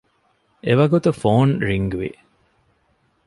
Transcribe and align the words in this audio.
އެވަގުތު 0.65 1.09
ފޯން 1.21 1.53
ރިންގްވި 1.67 2.11